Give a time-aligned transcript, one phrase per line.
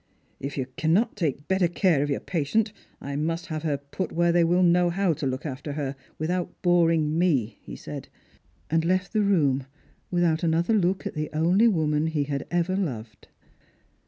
[0.49, 4.11] "If you cannot take better care of 3 our patient, I must have her put
[4.11, 8.07] where they will know how to look after her without boring me," he said;
[8.71, 9.67] and left the room
[10.09, 13.27] without another look at the only woman he had ever loved.